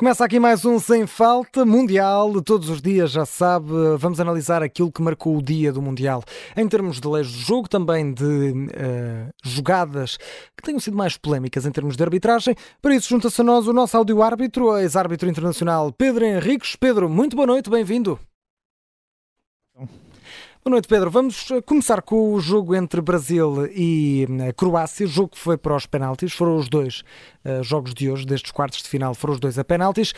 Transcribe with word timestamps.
Começa 0.00 0.24
aqui 0.24 0.40
mais 0.40 0.64
um 0.64 0.78
Sem 0.78 1.06
Falta 1.06 1.62
Mundial. 1.66 2.40
Todos 2.40 2.70
os 2.70 2.80
dias, 2.80 3.10
já 3.10 3.26
sabe, 3.26 3.70
vamos 3.98 4.18
analisar 4.18 4.62
aquilo 4.62 4.90
que 4.90 5.02
marcou 5.02 5.36
o 5.36 5.42
dia 5.42 5.70
do 5.70 5.82
Mundial. 5.82 6.24
Em 6.56 6.66
termos 6.66 6.98
de 6.98 7.06
leis 7.06 7.26
de 7.26 7.38
jogo, 7.40 7.68
também 7.68 8.10
de 8.14 8.24
uh, 8.24 9.30
jogadas 9.44 10.16
que 10.56 10.62
tenham 10.64 10.80
sido 10.80 10.96
mais 10.96 11.18
polémicas 11.18 11.66
em 11.66 11.70
termos 11.70 11.98
de 11.98 12.02
arbitragem. 12.02 12.56
Para 12.80 12.94
isso, 12.94 13.10
junta-se 13.10 13.42
a 13.42 13.44
nós 13.44 13.68
o 13.68 13.74
nosso 13.74 13.94
áudio-árbitro, 13.94 14.74
ex-árbitro 14.78 15.28
internacional 15.28 15.92
Pedro 15.92 16.24
Henriques. 16.24 16.76
Pedro, 16.76 17.06
muito 17.06 17.36
boa 17.36 17.46
noite, 17.46 17.68
bem-vindo. 17.68 18.18
Boa 20.62 20.72
noite, 20.72 20.88
Pedro. 20.88 21.10
Vamos 21.10 21.50
eh, 21.50 21.62
começar 21.62 22.02
com 22.02 22.34
o 22.34 22.38
jogo 22.38 22.74
entre 22.74 23.00
Brasil 23.00 23.66
e 23.74 24.26
eh, 24.40 24.52
Croácia. 24.52 25.06
Jogo 25.06 25.30
que 25.30 25.38
foi 25.38 25.56
para 25.56 25.74
os 25.74 25.86
penaltis. 25.86 26.34
Foram 26.34 26.58
os 26.58 26.68
dois 26.68 27.02
uh, 27.42 27.62
jogos 27.62 27.94
de 27.94 28.10
hoje, 28.10 28.26
destes 28.26 28.52
quartos 28.52 28.82
de 28.82 28.88
final, 28.90 29.14
foram 29.14 29.32
os 29.32 29.40
dois 29.40 29.58
a 29.58 29.64
penaltis. 29.64 30.12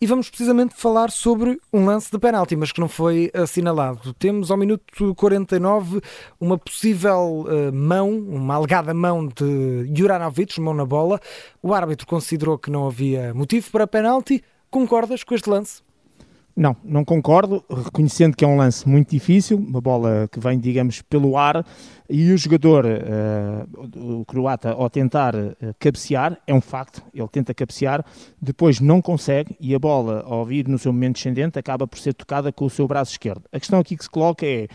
E 0.00 0.06
vamos 0.08 0.28
precisamente 0.28 0.74
falar 0.74 1.12
sobre 1.12 1.60
um 1.72 1.84
lance 1.86 2.10
de 2.10 2.18
penalti, 2.18 2.56
mas 2.56 2.72
que 2.72 2.80
não 2.80 2.88
foi 2.88 3.30
assinalado. 3.32 4.12
Temos 4.14 4.50
ao 4.50 4.56
minuto 4.56 5.14
49 5.14 6.00
uma 6.40 6.58
possível 6.58 7.46
uh, 7.46 7.72
mão, 7.72 8.10
uma 8.10 8.56
alegada 8.56 8.92
mão 8.92 9.28
de 9.28 9.88
Juranovic, 9.96 10.60
mão 10.60 10.74
na 10.74 10.84
bola. 10.84 11.20
O 11.62 11.72
árbitro 11.72 12.04
considerou 12.04 12.58
que 12.58 12.68
não 12.68 12.88
havia 12.88 13.32
motivo 13.32 13.70
para 13.70 13.86
penalti. 13.86 14.42
Concordas 14.72 15.22
com 15.22 15.36
este 15.36 15.48
lance? 15.48 15.84
Não, 16.56 16.76
não 16.84 17.04
concordo, 17.04 17.64
reconhecendo 17.68 18.36
que 18.36 18.44
é 18.44 18.48
um 18.48 18.56
lance 18.56 18.88
muito 18.88 19.10
difícil, 19.10 19.58
uma 19.58 19.80
bola 19.80 20.28
que 20.30 20.38
vem, 20.38 20.56
digamos, 20.56 21.02
pelo 21.02 21.36
ar, 21.36 21.66
e 22.08 22.30
o 22.30 22.38
jogador, 22.38 22.84
uh, 22.86 24.20
o 24.20 24.24
croata, 24.24 24.70
ao 24.70 24.88
tentar 24.88 25.34
uh, 25.34 25.56
cabecear, 25.80 26.38
é 26.46 26.54
um 26.54 26.60
facto, 26.60 27.02
ele 27.12 27.26
tenta 27.26 27.52
cabecear, 27.52 28.04
depois 28.40 28.78
não 28.78 29.02
consegue, 29.02 29.56
e 29.58 29.74
a 29.74 29.78
bola, 29.80 30.22
ao 30.24 30.44
vir 30.44 30.68
no 30.68 30.78
seu 30.78 30.92
momento 30.92 31.14
descendente, 31.14 31.58
acaba 31.58 31.88
por 31.88 31.98
ser 31.98 32.14
tocada 32.14 32.52
com 32.52 32.66
o 32.66 32.70
seu 32.70 32.86
braço 32.86 33.10
esquerdo. 33.10 33.42
A 33.52 33.58
questão 33.58 33.80
aqui 33.80 33.96
que 33.96 34.04
se 34.04 34.10
coloca 34.10 34.46
é, 34.46 34.68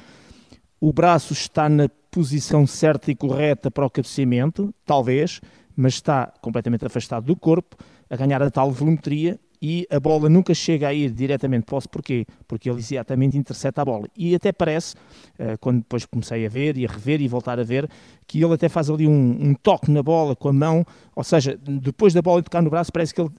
o 0.81 0.91
braço 0.91 1.31
está 1.31 1.69
na 1.69 1.87
posição 2.11 2.67
certa 2.67 3.09
e 3.09 3.15
correta 3.15 3.71
para 3.71 3.85
o 3.85 3.89
cabeceamento, 3.89 4.73
talvez, 4.85 5.39
mas 5.77 5.93
está 5.93 6.33
completamente 6.41 6.85
afastado 6.85 7.25
do 7.25 7.37
corpo, 7.37 7.77
a 8.09 8.17
ganhar 8.17 8.41
a 8.43 8.51
tal 8.51 8.69
volumetria, 8.69 9.39
e 9.61 9.85
a 9.89 9.99
bola 9.99 10.29
nunca 10.29 10.53
chega 10.53 10.87
a 10.87 10.93
ir 10.93 11.11
diretamente 11.11 11.65
para 11.65 11.77
o 11.77 11.89
porquê? 11.89 12.25
Porque 12.47 12.69
ele 12.69 12.79
exatamente 12.79 13.37
intercepta 13.37 13.81
a 13.81 13.85
bola. 13.85 14.07
E 14.15 14.33
até 14.33 14.51
parece, 14.51 14.95
eh, 15.37 15.57
quando 15.57 15.79
depois 15.79 16.05
comecei 16.05 16.45
a 16.45 16.49
ver 16.49 16.77
e 16.77 16.85
a 16.85 16.89
rever 16.89 17.21
e 17.21 17.27
voltar 17.27 17.59
a 17.59 17.63
ver, 17.63 17.89
que 18.25 18.41
ele 18.43 18.53
até 18.53 18.69
faz 18.69 18.89
ali 18.89 19.07
um, 19.07 19.49
um 19.49 19.53
toque 19.53 19.91
na 19.91 20.01
bola 20.01 20.35
com 20.35 20.49
a 20.49 20.53
mão, 20.53 20.85
ou 21.15 21.23
seja, 21.23 21.57
depois 21.57 22.13
da 22.13 22.21
bola 22.21 22.41
tocar 22.41 22.61
no 22.61 22.69
braço, 22.69 22.91
parece 22.91 23.13
que 23.13 23.21
ele 23.21 23.31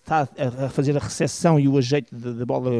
está 0.00 0.28
eh, 0.36 0.44
eh, 0.44 0.64
a 0.66 0.68
fazer 0.68 0.96
a 0.96 1.00
recepção 1.00 1.58
e 1.58 1.66
o 1.66 1.76
ajeite 1.76 2.14
da 2.14 2.46
bola 2.46 2.70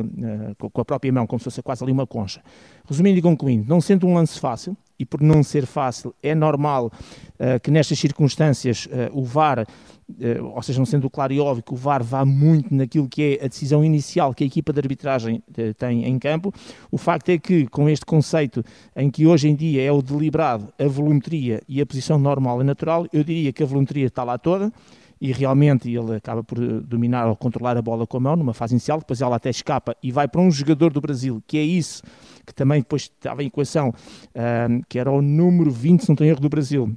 com 0.58 0.80
a 0.80 0.84
própria 0.84 1.12
mão, 1.12 1.26
como 1.26 1.40
se 1.40 1.44
fosse 1.44 1.62
quase 1.62 1.82
ali 1.82 1.92
uma 1.92 2.06
concha. 2.06 2.40
Resumindo 2.88 3.18
e 3.18 3.22
concluindo, 3.22 3.68
não 3.68 3.80
sendo 3.80 4.06
um 4.06 4.14
lance 4.14 4.38
fácil, 4.38 4.76
e 4.98 5.04
por 5.04 5.20
não 5.20 5.42
ser 5.42 5.66
fácil, 5.66 6.14
é 6.22 6.34
normal 6.34 6.86
uh, 6.86 7.60
que 7.62 7.70
nestas 7.70 7.98
circunstâncias 7.98 8.86
uh, 8.86 9.18
o 9.18 9.24
VAR, 9.24 9.60
uh, 9.60 10.44
ou 10.54 10.62
seja, 10.62 10.78
não 10.78 10.86
sendo 10.86 11.10
claro 11.10 11.32
e 11.32 11.40
óbvio 11.40 11.62
que 11.62 11.74
o 11.74 11.76
VAR 11.76 12.02
vá 12.02 12.24
muito 12.24 12.74
naquilo 12.74 13.08
que 13.08 13.38
é 13.40 13.44
a 13.44 13.48
decisão 13.48 13.84
inicial 13.84 14.34
que 14.34 14.44
a 14.44 14.46
equipa 14.46 14.72
de 14.72 14.80
arbitragem 14.80 15.42
tem 15.78 16.04
em 16.06 16.18
campo, 16.18 16.52
o 16.90 16.98
facto 16.98 17.28
é 17.30 17.38
que 17.38 17.66
com 17.66 17.88
este 17.88 18.06
conceito 18.06 18.64
em 18.94 19.10
que 19.10 19.26
hoje 19.26 19.48
em 19.48 19.54
dia 19.54 19.82
é 19.82 19.92
o 19.92 20.02
deliberado, 20.02 20.72
a 20.78 20.86
volumetria 20.86 21.62
e 21.68 21.80
a 21.80 21.86
posição 21.86 22.18
normal 22.18 22.60
e 22.60 22.64
natural, 22.64 23.06
eu 23.12 23.22
diria 23.22 23.52
que 23.52 23.62
a 23.62 23.66
volumetria 23.66 24.06
está 24.06 24.24
lá 24.24 24.38
toda, 24.38 24.72
e 25.20 25.32
realmente 25.32 25.90
ele 25.90 26.16
acaba 26.16 26.44
por 26.44 26.58
dominar 26.82 27.26
ou 27.26 27.36
controlar 27.36 27.76
a 27.76 27.82
bola 27.82 28.06
com 28.06 28.16
a 28.16 28.20
mão 28.20 28.36
numa 28.36 28.54
fase 28.54 28.74
inicial, 28.74 28.98
depois 28.98 29.20
ela 29.20 29.36
até 29.36 29.50
escapa 29.50 29.96
e 30.02 30.12
vai 30.12 30.28
para 30.28 30.40
um 30.40 30.50
jogador 30.50 30.92
do 30.92 31.00
Brasil, 31.00 31.42
que 31.46 31.58
é 31.58 31.62
isso 31.62 32.02
que 32.46 32.54
também 32.54 32.80
depois 32.80 33.02
estava 33.02 33.42
em 33.42 33.48
equação, 33.48 33.88
uh, 33.88 34.84
que 34.88 34.98
era 34.98 35.10
o 35.10 35.20
número 35.20 35.70
20, 35.70 36.02
se 36.02 36.08
não 36.08 36.14
tenho 36.14 36.30
erro, 36.30 36.40
do 36.40 36.48
Brasil, 36.48 36.96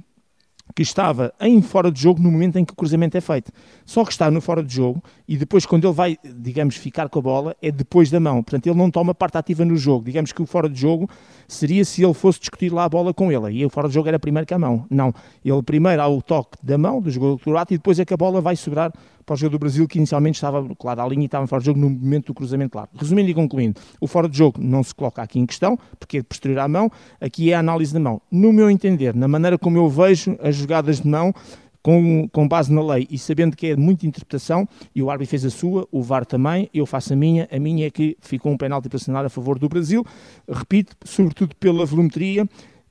que 0.74 0.82
estava 0.82 1.32
em 1.40 1.60
fora 1.62 1.90
de 1.90 2.00
jogo 2.00 2.20
no 2.20 2.30
momento 2.30 2.58
em 2.58 2.64
que 2.64 2.72
o 2.72 2.76
cruzamento 2.76 3.16
é 3.16 3.20
feito. 3.20 3.52
Só 3.84 4.04
que 4.04 4.12
está 4.12 4.30
no 4.30 4.40
fora 4.40 4.62
de 4.62 4.74
jogo 4.74 5.02
e 5.28 5.36
depois, 5.36 5.66
quando 5.66 5.86
ele 5.86 5.94
vai, 5.94 6.18
digamos, 6.24 6.76
ficar 6.76 7.08
com 7.08 7.18
a 7.18 7.22
bola, 7.22 7.56
é 7.62 7.70
depois 7.70 8.10
da 8.10 8.20
mão. 8.20 8.42
Portanto, 8.42 8.66
ele 8.66 8.76
não 8.76 8.90
toma 8.90 9.14
parte 9.14 9.38
ativa 9.38 9.64
no 9.64 9.76
jogo. 9.76 10.04
Digamos 10.04 10.32
que 10.32 10.42
o 10.42 10.46
fora 10.46 10.68
de 10.68 10.80
jogo 10.80 11.08
seria 11.46 11.84
se 11.84 12.02
ele 12.04 12.14
fosse 12.14 12.40
discutir 12.40 12.72
lá 12.72 12.84
a 12.84 12.88
bola 12.88 13.12
com 13.12 13.30
ele. 13.30 13.58
E 13.58 13.66
o 13.66 13.70
fora 13.70 13.88
de 13.88 13.94
jogo 13.94 14.08
era 14.08 14.18
primeiro 14.18 14.46
que 14.46 14.54
a 14.54 14.58
mão. 14.58 14.86
Não. 14.90 15.12
Ele 15.44 15.62
primeiro 15.62 16.00
há 16.00 16.08
o 16.08 16.22
toque 16.22 16.58
da 16.62 16.78
mão 16.78 17.00
do 17.00 17.10
jogador 17.10 17.38
croata 17.38 17.74
e 17.74 17.76
depois 17.76 17.98
é 17.98 18.04
que 18.04 18.14
a 18.14 18.16
bola 18.16 18.40
vai 18.40 18.56
sobrar 18.56 18.92
para 19.30 19.36
o 19.36 19.38
jogador 19.38 19.58
do 19.58 19.60
Brasil 19.60 19.86
que 19.86 19.96
inicialmente 19.96 20.34
estava 20.34 20.74
colado 20.74 20.98
à 20.98 21.06
linha 21.06 21.22
e 21.22 21.26
estava 21.26 21.46
fora 21.46 21.60
de 21.60 21.66
jogo 21.66 21.78
no 21.78 21.88
momento 21.88 22.26
do 22.26 22.34
cruzamento 22.34 22.76
lá. 22.76 22.88
Resumindo 22.96 23.30
e 23.30 23.34
concluindo, 23.34 23.80
o 24.00 24.08
fora 24.08 24.28
de 24.28 24.36
jogo 24.36 24.60
não 24.60 24.82
se 24.82 24.92
coloca 24.92 25.22
aqui 25.22 25.38
em 25.38 25.46
questão, 25.46 25.78
porque 26.00 26.18
é 26.18 26.22
posterior 26.22 26.58
à 26.58 26.66
mão, 26.66 26.90
aqui 27.20 27.52
é 27.52 27.54
a 27.54 27.60
análise 27.60 27.94
da 27.94 28.00
mão. 28.00 28.20
No 28.28 28.52
meu 28.52 28.68
entender, 28.68 29.14
na 29.14 29.28
maneira 29.28 29.56
como 29.56 29.78
eu 29.78 29.88
vejo 29.88 30.36
as 30.42 30.56
jogadas 30.56 31.00
de 31.00 31.06
mão, 31.06 31.32
com, 31.80 32.28
com 32.32 32.48
base 32.48 32.72
na 32.72 32.82
lei 32.82 33.06
e 33.08 33.16
sabendo 33.16 33.56
que 33.56 33.68
é 33.68 33.76
muita 33.76 34.04
interpretação, 34.04 34.68
e 34.92 35.00
o 35.00 35.08
árbitro 35.08 35.30
fez 35.30 35.44
a 35.44 35.50
sua, 35.50 35.86
o 35.92 36.02
VAR 36.02 36.26
também, 36.26 36.68
eu 36.74 36.84
faço 36.84 37.12
a 37.12 37.16
minha, 37.16 37.48
a 37.52 37.58
minha 37.60 37.86
é 37.86 37.90
que 37.90 38.16
ficou 38.20 38.50
um 38.50 38.56
penalti 38.56 38.88
para 38.88 39.26
a 39.26 39.28
favor 39.28 39.60
do 39.60 39.68
Brasil, 39.68 40.04
repito, 40.48 40.96
sobretudo 41.04 41.54
pela 41.54 41.86
volumetria 41.86 42.48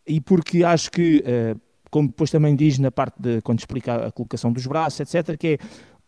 e 0.08 0.22
porque 0.22 0.64
acho 0.64 0.90
que, 0.90 1.22
eh, 1.26 1.56
como 1.92 2.08
depois 2.08 2.32
também 2.32 2.56
diz 2.56 2.80
na 2.80 2.90
parte 2.92 3.22
de 3.22 3.42
quando 3.42 3.60
explica 3.60 4.08
a 4.08 4.12
colocação 4.12 4.54
dos 4.54 4.66
braços, 4.66 5.02
etc., 5.02 5.38
que 5.38 5.48
é 5.48 5.58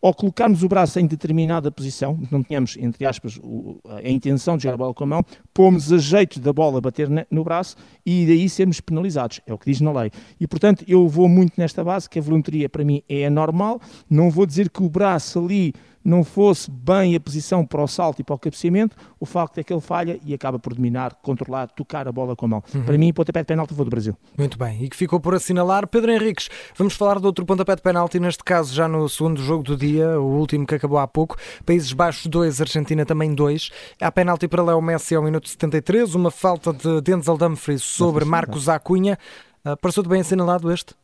ao 0.02 0.12
colocarmos 0.12 0.64
o 0.64 0.68
braço 0.68 0.98
em 0.98 1.06
determinada 1.06 1.70
posição, 1.70 2.18
não 2.30 2.42
tínhamos, 2.42 2.76
entre 2.76 3.06
aspas, 3.06 3.40
a 3.86 4.10
intenção 4.10 4.56
de 4.56 4.64
jogar 4.64 4.74
a 4.74 4.78
bola 4.78 4.94
com 4.94 5.04
a 5.04 5.06
mão, 5.06 5.24
pomos 5.54 5.92
a 5.92 5.98
jeito 5.98 6.40
da 6.40 6.52
bola 6.52 6.80
bater 6.80 7.08
no 7.30 7.44
braço 7.44 7.76
e 8.04 8.26
daí 8.26 8.48
sermos 8.48 8.80
penalizados. 8.80 9.40
É 9.46 9.54
o 9.54 9.58
que 9.58 9.70
diz 9.70 9.80
na 9.80 9.92
lei. 9.92 10.10
E, 10.40 10.46
portanto, 10.46 10.84
eu 10.88 11.06
vou 11.08 11.28
muito 11.28 11.52
nesta 11.56 11.84
base, 11.84 12.10
que 12.10 12.18
a 12.18 12.22
voluntaria 12.22 12.68
para 12.68 12.84
mim 12.84 13.02
é 13.08 13.26
anormal. 13.26 13.80
Não 14.10 14.28
vou 14.28 14.44
dizer 14.44 14.68
que 14.68 14.82
o 14.82 14.90
braço 14.90 15.38
ali 15.38 15.72
não 16.04 16.24
fosse 16.24 16.70
bem 16.70 17.14
a 17.14 17.20
posição 17.20 17.64
para 17.64 17.82
o 17.82 17.86
salto 17.86 18.20
e 18.20 18.24
para 18.24 18.34
o 18.34 18.38
cabeceamento, 18.38 18.96
o 19.20 19.26
facto 19.26 19.58
é 19.58 19.64
que 19.64 19.72
ele 19.72 19.80
falha 19.80 20.18
e 20.24 20.34
acaba 20.34 20.58
por 20.58 20.74
dominar, 20.74 21.14
controlar, 21.22 21.68
tocar 21.68 22.08
a 22.08 22.12
bola 22.12 22.34
com 22.34 22.46
a 22.46 22.48
mão. 22.48 22.64
Uhum. 22.74 22.82
Para 22.82 22.98
mim, 22.98 23.12
pontapé 23.12 23.40
de 23.40 23.46
penalti 23.46 23.74
foi 23.74 23.84
do 23.84 23.90
Brasil. 23.90 24.16
Muito 24.36 24.58
bem, 24.58 24.82
e 24.82 24.88
que 24.88 24.96
ficou 24.96 25.20
por 25.20 25.34
assinalar. 25.34 25.86
Pedro 25.86 26.12
Henriques, 26.12 26.48
vamos 26.76 26.94
falar 26.94 27.18
de 27.18 27.26
outro 27.26 27.44
pontapé 27.46 27.76
de 27.76 27.82
penalti, 27.82 28.18
neste 28.18 28.42
caso 28.42 28.74
já 28.74 28.88
no 28.88 29.08
segundo 29.08 29.40
jogo 29.42 29.62
do 29.62 29.76
dia, 29.76 30.20
o 30.20 30.38
último 30.38 30.66
que 30.66 30.74
acabou 30.74 30.98
há 30.98 31.06
pouco. 31.06 31.36
Países 31.64 31.92
Baixos 31.92 32.26
2, 32.26 32.60
Argentina 32.60 33.04
também 33.04 33.34
2. 33.34 33.70
Há 34.00 34.10
penalti 34.10 34.48
para 34.48 34.62
Léo 34.62 34.80
Messi 34.80 35.14
ao 35.14 35.22
minuto 35.22 35.48
73, 35.48 36.14
uma 36.14 36.30
falta 36.30 36.72
de 36.72 37.00
Denzel 37.00 37.36
Dumfries 37.36 37.82
sobre 37.82 38.24
Marcos 38.24 38.68
Acunha. 38.68 39.18
Uh, 39.64 39.76
Pareceu-te 39.76 40.08
bem 40.08 40.20
assinalado 40.20 40.72
este? 40.72 40.94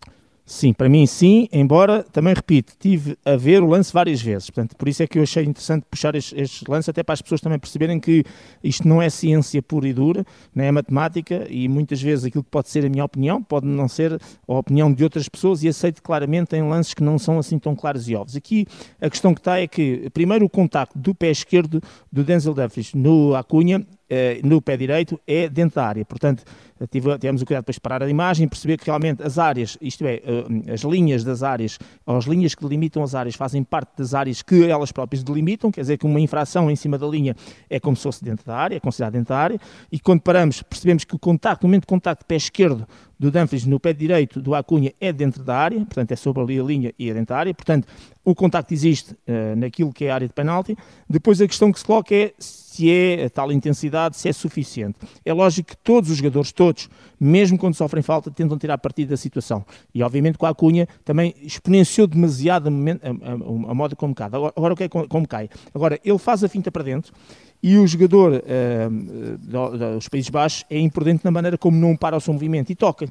Sim, 0.51 0.73
para 0.73 0.89
mim 0.89 1.05
sim, 1.05 1.47
embora, 1.53 2.03
também 2.03 2.33
repito, 2.33 2.73
tive 2.81 3.19
a 3.23 3.37
ver 3.37 3.63
o 3.63 3.67
lance 3.67 3.93
várias 3.93 4.23
vezes, 4.23 4.49
portanto, 4.49 4.75
por 4.77 4.89
isso 4.89 5.03
é 5.03 5.07
que 5.07 5.19
eu 5.19 5.23
achei 5.23 5.45
interessante 5.45 5.85
puxar 5.91 6.15
este, 6.15 6.65
lance, 6.67 6.89
até 6.89 7.03
para 7.03 7.13
as 7.13 7.21
pessoas 7.21 7.43
também 7.43 7.59
perceberem 7.59 8.01
que 8.01 8.25
isto 8.65 8.89
não 8.89 9.03
é 9.03 9.11
ciência 9.11 9.61
pura 9.61 9.87
e 9.87 9.93
dura, 9.93 10.25
não 10.55 10.65
é 10.65 10.73
matemática, 10.73 11.47
e 11.51 11.69
muitas 11.69 12.01
vezes 12.01 12.25
aquilo 12.25 12.43
que 12.43 12.49
pode 12.49 12.71
ser 12.71 12.87
a 12.87 12.89
minha 12.89 13.05
opinião, 13.05 13.43
pode 13.43 13.67
não 13.67 13.87
ser 13.89 14.15
a 14.15 14.55
opinião 14.55 14.91
de 14.91 15.05
outras 15.05 15.29
pessoas, 15.29 15.63
e 15.63 15.69
aceito 15.69 16.03
claramente 16.03 16.57
em 16.57 16.63
lances 16.67 16.95
que 16.95 17.03
não 17.03 17.19
são 17.19 17.39
assim 17.39 17.59
tão 17.59 17.77
claros 17.77 18.09
e 18.09 18.15
óbvios. 18.15 18.35
Aqui 18.35 18.67
a 19.03 19.11
questão 19.11 19.35
que 19.35 19.41
está 19.41 19.61
é 19.61 19.67
que, 19.67 20.09
primeiro, 20.15 20.47
o 20.47 20.49
contacto 20.49 20.99
do 20.99 21.15
pé 21.15 21.31
esquerdo 21.31 21.79
do 22.11 22.25
Denzel 22.25 22.55
Dumfries 22.55 22.95
no 22.95 23.35
Acunha 23.35 23.87
no 24.43 24.63
pé 24.63 24.77
direito 24.77 25.21
é 25.27 25.49
dentro 25.49 25.77
da 25.77 25.87
área. 25.87 26.05
Portanto, 26.05 26.45
tivemos 26.87 27.43
o 27.43 27.47
cuidado 27.47 27.65
para 27.65 27.75
parar 27.81 28.03
a 28.03 28.09
imagem 28.09 28.47
e 28.47 28.49
perceber 28.49 28.77
que 28.77 28.87
realmente 28.87 29.23
as 29.23 29.39
áreas, 29.39 29.77
isto 29.81 30.07
é, 30.07 30.23
eh, 30.25 30.73
as 30.73 30.83
linhas 30.83 31.25
das 31.25 31.43
áreas, 31.43 31.79
ou 32.07 32.17
as 32.17 32.25
linhas 32.25 32.55
que 32.55 32.63
delimitam 32.63 33.03
as 33.03 33.15
áreas, 33.15 33.35
fazem 33.35 33.65
parte 33.65 33.91
das 33.99 34.15
áreas 34.15 34.43
que 34.43 34.65
elas 34.65 34.93
próprias 34.93 35.23
delimitam, 35.23 35.73
quer 35.73 35.81
dizer 35.81 35.99
que 35.99 36.07
uma 36.07 36.21
infração 36.21 36.71
em 36.71 36.77
cima 36.77 36.97
da 36.97 37.07
linha 37.07 37.35
é 37.69 37.81
como 37.81 37.97
se 37.97 38.03
fosse 38.05 38.23
dentro 38.23 38.47
da 38.47 38.57
área, 38.57 38.77
é 38.77 38.81
considerado 38.81 39.15
dentro 39.15 39.31
da 39.31 39.39
área, 39.39 39.61
e 39.91 39.99
quando 39.99 40.21
paramos, 40.21 40.63
percebemos 40.63 41.05
que 41.05 41.17
o 41.17 41.19
contacto, 41.19 41.65
o 41.65 41.69
momento 41.69 41.83
de 41.83 41.89
contacto 41.89 42.23
de 42.23 42.27
pé 42.27 42.37
esquerdo 42.37 42.87
do 43.19 43.31
Dumfries 43.31 43.67
no 43.67 43.81
pé 43.81 43.93
direito 43.93 44.41
do 44.41 44.55
Acunha 44.55 44.93
é 45.01 45.13
dentro 45.13 45.43
da 45.43 45.57
área, 45.57 45.79
portanto 45.79 46.13
é 46.13 46.17
sobre 46.17 46.43
ali 46.43 46.61
a 46.61 46.63
linha 46.63 46.95
e 46.99 47.11
é 47.11 47.15
dentro 47.15 47.35
da 47.35 47.39
área, 47.39 47.53
portanto 47.53 47.87
o 48.25 48.35
contacto 48.35 48.73
existe 48.73 49.13
uh, 49.13 49.57
naquilo 49.57 49.93
que 49.93 50.05
é 50.05 50.11
a 50.11 50.15
área 50.15 50.29
de 50.29 50.35
penalti. 50.35 50.77
Depois 51.09 51.41
a 51.41 51.47
questão 51.47 51.73
que 51.73 51.79
se 51.79 51.85
coloca 51.85 52.15
é 52.15 52.35
se 52.39 52.91
é 52.91 53.25
a 53.25 53.31
tal 53.31 53.51
intensidade, 53.51 54.17
se 54.17 54.29
é 54.29 54.33
suficiente. 54.33 54.99
É 55.25 55.33
lógico 55.33 55.71
que 55.71 55.77
todos 55.79 56.11
os 56.11 56.19
jogadores, 56.19 56.53
todos, 56.53 56.89
mesmo 57.19 57.59
quando 57.59 57.75
sofrem 57.75 58.03
falta, 58.03 58.31
tentam 58.31 58.57
tirar 58.57 58.79
partido 58.79 59.09
da 59.09 59.17
situação. 59.17 59.67
E 59.93 60.01
obviamente 60.01 60.39
com 60.39 60.47
a 60.47 60.51
Acunha 60.51 60.87
também 61.05 61.35
exponenciou 61.43 62.07
demasiado 62.07 62.69
a, 62.69 62.71
a, 62.71 63.31
a, 63.31 63.33
a 63.71 63.75
moda 63.75 63.97
como 63.97 64.15
cai. 64.15 64.29
Agora, 64.29 64.53
agora 64.55 64.75
o 64.75 64.77
que 64.77 64.85
é 64.85 64.89
como 64.89 65.27
cai? 65.27 65.49
Agora 65.75 65.99
ele 66.05 66.19
faz 66.19 66.45
a 66.45 66.49
finta 66.49 66.71
para 66.71 66.85
dentro 66.85 67.13
E 67.63 67.77
o 67.77 67.87
jogador 67.87 68.33
uh, 68.33 69.95
dos 69.95 70.09
Países 70.09 70.31
Baixos 70.31 70.65
é 70.71 70.79
imprudente 70.79 71.25
na 71.25 71.31
maneira 71.31 71.59
como 71.59 71.77
não 71.77 71.97
para 71.97 72.17
o 72.17 72.21
seu 72.21 72.33
movimento 72.33 72.71
e 72.71 72.75
toca. 72.75 73.09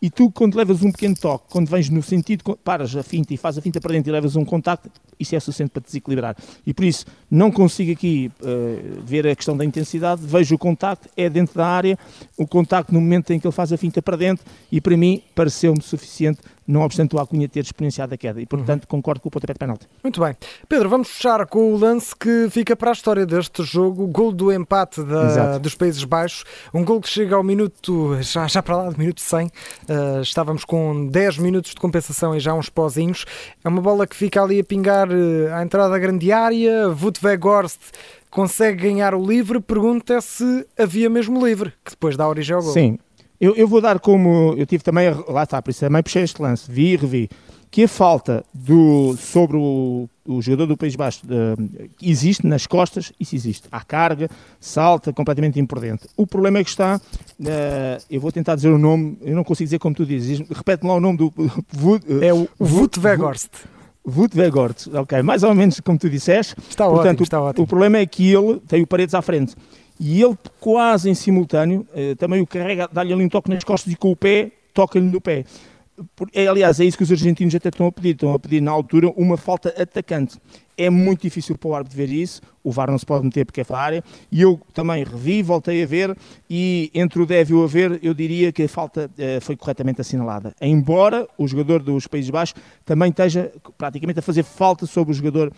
E 0.00 0.08
tu, 0.08 0.30
quando 0.30 0.54
levas 0.54 0.82
um 0.82 0.92
pequeno 0.92 1.16
toque, 1.16 1.46
quando 1.50 1.68
vens 1.68 1.90
no 1.90 2.00
sentido, 2.00 2.56
paras 2.62 2.94
a 2.94 3.02
finta 3.02 3.34
e 3.34 3.36
fazes 3.36 3.58
a 3.58 3.62
finta 3.62 3.80
para 3.80 3.92
dentro 3.92 4.10
e 4.10 4.12
levas 4.12 4.36
um 4.36 4.44
contacto, 4.44 4.88
isso 5.18 5.34
é 5.34 5.40
suficiente 5.40 5.70
para 5.70 5.82
desequilibrar. 5.82 6.36
E 6.64 6.72
por 6.72 6.84
isso, 6.84 7.04
não 7.28 7.50
consigo 7.50 7.90
aqui 7.90 8.30
uh, 8.40 9.02
ver 9.04 9.26
a 9.26 9.34
questão 9.34 9.56
da 9.56 9.64
intensidade, 9.64 10.22
vejo 10.24 10.54
o 10.54 10.58
contacto, 10.58 11.08
é 11.16 11.28
dentro 11.28 11.56
da 11.56 11.66
área, 11.66 11.98
o 12.36 12.46
contacto 12.46 12.94
no 12.94 13.00
momento 13.00 13.32
em 13.32 13.40
que 13.40 13.46
ele 13.46 13.52
faz 13.52 13.72
a 13.72 13.76
finta 13.76 14.00
para 14.00 14.16
dentro, 14.16 14.44
e 14.70 14.80
para 14.80 14.96
mim 14.96 15.20
pareceu-me 15.34 15.82
suficiente 15.82 16.38
não 16.68 16.82
obstante 16.82 17.16
o 17.16 17.18
Acunha 17.18 17.48
ter 17.48 17.60
experienciado 17.60 18.14
a 18.14 18.18
queda. 18.18 18.40
E, 18.40 18.46
portanto, 18.46 18.82
uhum. 18.82 18.88
concordo 18.88 19.22
com 19.22 19.28
o 19.28 19.32
pontapé 19.32 19.54
de 19.54 19.58
penalti. 19.58 19.86
Muito 20.02 20.20
bem. 20.20 20.36
Pedro, 20.68 20.90
vamos 20.90 21.08
fechar 21.08 21.46
com 21.46 21.72
o 21.72 21.78
lance 21.78 22.14
que 22.14 22.48
fica 22.50 22.76
para 22.76 22.90
a 22.90 22.92
história 22.92 23.24
deste 23.24 23.62
jogo, 23.62 24.04
o 24.04 24.06
gol 24.06 24.30
do 24.30 24.52
empate 24.52 25.02
da, 25.02 25.56
dos 25.56 25.74
Países 25.74 26.04
Baixos, 26.04 26.44
um 26.74 26.84
gol 26.84 27.00
que 27.00 27.08
chega 27.08 27.34
ao 27.34 27.42
minuto, 27.42 28.18
já, 28.20 28.46
já 28.46 28.62
para 28.62 28.76
lá 28.76 28.90
do 28.90 28.98
minuto 28.98 29.20
100, 29.20 29.46
uh, 29.46 29.50
estávamos 30.20 30.64
com 30.64 31.06
10 31.06 31.38
minutos 31.38 31.70
de 31.70 31.80
compensação 31.80 32.36
e 32.36 32.40
já 32.40 32.52
uns 32.52 32.68
pozinhos. 32.68 33.24
É 33.64 33.68
uma 33.68 33.80
bola 33.80 34.06
que 34.06 34.14
fica 34.14 34.42
ali 34.42 34.60
a 34.60 34.64
pingar 34.64 35.08
uh, 35.08 35.54
à 35.54 35.62
entrada 35.62 35.88
da 35.88 35.98
grande 35.98 36.30
área, 36.30 36.88
Wutvegorst 36.88 37.80
consegue 38.30 38.82
ganhar 38.82 39.14
o 39.14 39.24
livre, 39.24 39.58
pergunta 39.60 40.20
se 40.20 40.66
havia 40.78 41.08
mesmo 41.08 41.44
livre, 41.44 41.72
que 41.82 41.92
depois 41.92 42.16
dá 42.16 42.28
origem 42.28 42.54
ao 42.54 42.62
gol. 42.62 42.72
Sim, 42.72 42.98
eu, 43.40 43.54
eu, 43.54 43.68
vou 43.68 43.80
dar 43.80 43.98
como. 44.00 44.54
Eu 44.56 44.66
tive 44.66 44.82
também. 44.82 45.08
Lá 45.28 45.44
está, 45.44 45.62
por 45.62 45.70
isso 45.70 45.80
também 45.80 46.02
puxei 46.02 46.22
este 46.22 46.40
lance, 46.42 46.70
vi 46.70 46.92
e 46.92 46.96
revi. 46.96 47.30
Que 47.70 47.84
a 47.84 47.88
falta 47.88 48.42
do, 48.54 49.14
sobre 49.18 49.58
o, 49.58 50.08
o 50.26 50.40
jogador 50.40 50.66
do 50.66 50.76
País 50.76 50.96
Baixo 50.96 51.20
uh, 51.26 51.90
existe 52.00 52.46
nas 52.46 52.66
costas, 52.66 53.12
isso 53.20 53.36
existe. 53.36 53.68
Há 53.70 53.84
carga, 53.84 54.30
salta, 54.58 55.12
completamente 55.12 55.60
imprudente. 55.60 56.08
O 56.16 56.26
problema 56.26 56.58
é 56.58 56.64
que 56.64 56.70
está. 56.70 56.98
Uh, 57.38 58.02
eu 58.10 58.20
vou 58.22 58.32
tentar 58.32 58.54
dizer 58.54 58.70
o 58.70 58.78
nome, 58.78 59.18
eu 59.20 59.36
não 59.36 59.44
consigo 59.44 59.66
dizer 59.66 59.78
como 59.78 59.94
tu 59.94 60.06
dizes. 60.06 60.40
Repete-me 60.48 60.88
lá 60.88 60.96
o 60.96 61.00
nome 61.00 61.18
do. 61.18 61.26
Uh, 61.26 62.22
é 62.22 62.32
o 62.32 62.48
Vut 62.58 62.98
Vegorst. 62.98 63.50
Vut 64.02 64.34
Vegorst, 64.34 64.86
ok, 64.86 65.22
mais 65.22 65.42
ou 65.42 65.54
menos 65.54 65.78
como 65.80 65.98
tu 65.98 66.08
disseste. 66.08 66.54
Está 66.70 66.86
Portanto, 66.86 67.08
ótimo, 67.08 67.22
está 67.24 67.40
ótimo. 67.42 67.64
O 67.64 67.66
problema 67.66 67.98
é 67.98 68.06
que 68.06 68.32
ele 68.32 68.58
tem 68.66 68.82
o 68.82 68.86
Paredes 68.86 69.14
à 69.14 69.20
frente 69.20 69.54
e 69.98 70.22
ele 70.22 70.36
quase 70.60 71.10
em 71.10 71.14
simultâneo 71.14 71.86
eh, 71.94 72.14
também 72.14 72.40
o 72.40 72.46
carrega, 72.46 72.88
dá-lhe 72.92 73.12
ali 73.12 73.24
um 73.24 73.28
toque 73.28 73.50
nas 73.50 73.64
costas 73.64 73.92
e 73.92 73.96
com 73.96 74.10
o 74.10 74.16
pé 74.16 74.52
toca-lhe 74.72 75.04
no 75.04 75.20
pé. 75.20 75.44
É, 76.32 76.46
aliás, 76.46 76.78
é 76.78 76.84
isso 76.84 76.96
que 76.96 77.02
os 77.02 77.10
argentinos 77.10 77.54
até 77.54 77.68
estão 77.68 77.86
a 77.86 77.92
pedir. 77.92 78.10
Estão 78.10 78.32
a 78.32 78.38
pedir 78.38 78.60
na 78.60 78.70
altura 78.70 79.10
uma 79.16 79.36
falta 79.36 79.70
atacante. 79.70 80.38
É 80.76 80.88
muito 80.88 81.22
difícil 81.22 81.58
para 81.58 81.68
o 81.68 81.74
árbitro 81.74 81.96
ver 81.96 82.08
isso. 82.08 82.40
O 82.62 82.70
VAR 82.70 82.88
não 82.90 82.98
se 82.98 83.04
pode 83.04 83.24
meter 83.24 83.44
porque 83.44 83.62
é 83.62 83.64
para 83.64 83.78
a 83.78 83.82
área. 83.82 84.04
E 84.30 84.40
eu 84.40 84.60
também 84.72 85.02
revi, 85.02 85.42
voltei 85.42 85.82
a 85.82 85.86
ver. 85.86 86.16
E 86.48 86.90
entre 86.94 87.20
o 87.20 87.26
deve 87.26 87.52
e 87.52 87.56
o 87.56 87.64
haver, 87.64 87.98
eu 88.00 88.14
diria 88.14 88.52
que 88.52 88.62
a 88.62 88.68
falta 88.68 89.10
uh, 89.10 89.40
foi 89.40 89.56
corretamente 89.56 90.00
assinalada. 90.00 90.54
Embora 90.60 91.26
o 91.36 91.48
jogador 91.48 91.82
dos 91.82 92.06
Países 92.06 92.30
Baixos 92.30 92.54
também 92.84 93.10
esteja 93.10 93.50
praticamente 93.76 94.20
a 94.20 94.22
fazer 94.22 94.44
falta 94.44 94.86
sobre 94.86 95.10
o 95.10 95.14
jogador 95.14 95.52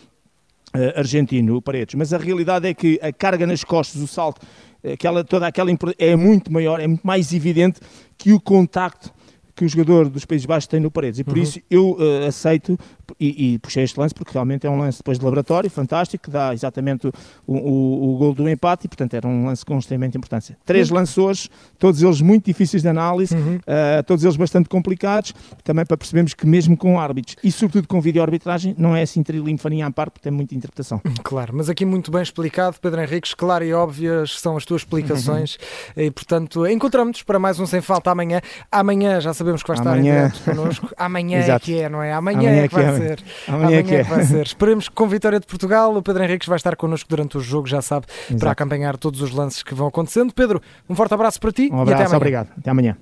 argentino, 0.96 1.56
o 1.56 1.62
Paredes, 1.62 1.94
mas 1.94 2.12
a 2.12 2.18
realidade 2.18 2.68
é 2.68 2.74
que 2.74 2.98
a 3.02 3.12
carga 3.12 3.46
nas 3.46 3.64
costas, 3.64 4.00
o 4.00 4.06
salto, 4.06 4.46
aquela, 4.92 5.24
toda 5.24 5.46
aquela 5.46 5.70
é 5.98 6.16
muito 6.16 6.52
maior, 6.52 6.80
é 6.80 6.86
muito 6.86 7.06
mais 7.06 7.32
evidente 7.32 7.80
que 8.16 8.32
o 8.32 8.40
contacto 8.40 9.12
que 9.60 9.64
o 9.66 9.68
jogador 9.68 10.08
dos 10.08 10.24
Países 10.24 10.46
Baixos 10.46 10.66
tem 10.66 10.80
no 10.80 10.90
Paredes. 10.90 11.20
E 11.20 11.24
por 11.24 11.36
uhum. 11.36 11.42
isso 11.42 11.60
eu 11.70 11.90
uh, 11.90 12.26
aceito 12.26 12.78
e, 13.18 13.54
e, 13.54 13.58
puxei 13.58 13.84
este 13.84 13.98
lance 13.98 14.14
porque 14.14 14.32
realmente 14.32 14.66
é 14.66 14.70
um 14.70 14.78
lance 14.78 14.98
depois 14.98 15.18
de 15.18 15.24
laboratório, 15.24 15.70
fantástico, 15.70 16.24
que 16.24 16.30
dá 16.30 16.52
exatamente 16.52 17.06
o, 17.06 17.12
o, 17.46 18.14
o 18.14 18.18
gol 18.18 18.34
do 18.34 18.48
empate 18.48 18.86
e, 18.86 18.88
portanto, 18.88 19.14
era 19.14 19.26
um 19.26 19.46
lance 19.46 19.64
com 19.64 19.78
extremamente 19.78 20.16
importância. 20.16 20.56
Três 20.64 20.90
uhum. 20.90 20.96
lanços, 20.96 21.48
todos 21.78 22.02
eles 22.02 22.20
muito 22.20 22.46
difíceis 22.46 22.82
de 22.82 22.88
análise, 22.88 23.34
uhum. 23.34 23.56
uh, 23.56 24.02
todos 24.06 24.24
eles 24.24 24.36
bastante 24.36 24.68
complicados, 24.68 25.34
também 25.64 25.84
para 25.84 25.96
percebermos 25.96 26.34
que 26.34 26.46
mesmo 26.46 26.76
com 26.76 26.98
árbitros 27.00 27.36
e 27.42 27.50
sobretudo 27.50 27.88
com 27.88 28.00
vídeo-arbitragem, 28.00 28.74
não 28.78 28.94
é 28.94 29.02
assim 29.02 29.22
trilimpo 29.22 29.68
nem 29.68 29.82
a 29.82 29.90
par, 29.90 30.10
porque 30.10 30.22
tem 30.22 30.32
muita 30.32 30.54
interpretação. 30.54 31.00
Claro, 31.22 31.54
mas 31.54 31.68
aqui 31.68 31.84
muito 31.84 32.10
bem 32.10 32.22
explicado, 32.22 32.76
Pedro 32.80 33.00
Henriques, 33.00 33.34
claro 33.34 33.64
e 33.64 33.72
óbvias 33.72 34.38
são 34.40 34.56
as 34.56 34.64
tuas 34.64 34.82
explicações 34.82 35.58
uhum. 35.96 36.04
e, 36.04 36.10
portanto, 36.10 36.66
encontramos-nos 36.66 37.22
para 37.22 37.38
mais 37.38 37.58
um 37.58 37.66
Sem 37.66 37.80
Falta 37.80 38.10
amanhã. 38.10 38.40
Amanhã 38.70 39.20
já 39.20 39.32
sabemos 39.34 39.62
que 39.62 39.68
vai 39.68 39.78
estar 39.78 39.92
amanhã... 39.92 40.32
em 40.34 40.54
connosco. 40.54 40.88
Amanhã 40.96 41.38
é 41.38 41.58
que 41.60 41.78
é, 41.78 41.88
não 41.88 42.02
é? 42.02 42.12
Amanhã, 42.12 42.38
amanhã 42.38 42.62
é 42.64 42.68
que 42.68 42.74
vai 42.74 42.84
é 42.84 42.92
Amanhã, 43.00 43.16
Amanhã 43.48 43.78
é 43.78 43.82
que 43.82 43.94
é. 43.94 44.02
vai 44.02 44.22
ser. 44.24 44.44
Esperemos 44.46 44.88
que 44.88 44.94
com 44.94 45.08
vitória 45.08 45.40
de 45.40 45.46
Portugal, 45.46 45.94
o 45.96 46.02
Pedro 46.02 46.22
Henriques 46.22 46.48
vai 46.48 46.56
estar 46.56 46.76
connosco 46.76 47.08
durante 47.08 47.36
o 47.38 47.40
jogo, 47.40 47.66
já 47.66 47.80
sabe, 47.82 48.06
Exato. 48.28 48.38
para 48.40 48.50
acompanhar 48.52 48.96
todos 48.96 49.20
os 49.22 49.30
lances 49.32 49.62
que 49.62 49.74
vão 49.74 49.86
acontecendo. 49.86 50.32
Pedro, 50.32 50.60
um 50.88 50.94
forte 50.94 51.14
abraço 51.14 51.40
para 51.40 51.52
ti 51.52 51.70
um 51.72 51.80
abraço, 51.80 51.90
e 51.90 51.94
até 51.94 52.04
amanhã. 52.04 52.16
obrigado. 52.16 52.48
Até 52.58 52.70
amanhã. 52.70 52.96